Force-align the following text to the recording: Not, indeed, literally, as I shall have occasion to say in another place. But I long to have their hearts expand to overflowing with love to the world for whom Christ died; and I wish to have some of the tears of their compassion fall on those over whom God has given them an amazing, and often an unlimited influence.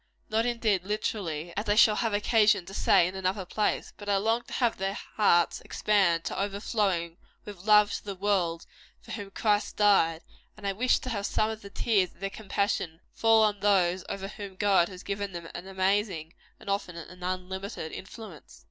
Not, 0.31 0.47
indeed, 0.47 0.83
literally, 0.83 1.53
as 1.55 1.69
I 1.69 1.75
shall 1.75 1.97
have 1.97 2.11
occasion 2.11 2.65
to 2.65 2.73
say 2.73 3.05
in 3.07 3.13
another 3.13 3.45
place. 3.45 3.93
But 3.97 4.09
I 4.09 4.17
long 4.17 4.41
to 4.45 4.53
have 4.53 4.77
their 4.77 4.95
hearts 4.95 5.61
expand 5.61 6.23
to 6.23 6.41
overflowing 6.41 7.17
with 7.45 7.65
love 7.67 7.91
to 7.93 8.03
the 8.05 8.15
world 8.15 8.65
for 8.99 9.11
whom 9.11 9.29
Christ 9.29 9.77
died; 9.77 10.23
and 10.57 10.65
I 10.65 10.73
wish 10.73 10.97
to 10.97 11.09
have 11.09 11.27
some 11.27 11.51
of 11.51 11.61
the 11.61 11.69
tears 11.69 12.15
of 12.15 12.19
their 12.19 12.31
compassion 12.31 13.01
fall 13.11 13.43
on 13.43 13.59
those 13.59 14.03
over 14.09 14.27
whom 14.27 14.55
God 14.55 14.89
has 14.89 15.03
given 15.03 15.33
them 15.33 15.47
an 15.53 15.67
amazing, 15.67 16.33
and 16.59 16.67
often 16.67 16.95
an 16.95 17.21
unlimited 17.21 17.91
influence. 17.91 18.59